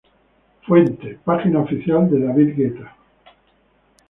Fuente: 0.65 1.19
Página 1.23 1.59
oficial 1.61 2.09
de 2.09 2.21
David 2.25 2.55
Guetta. 2.55 2.97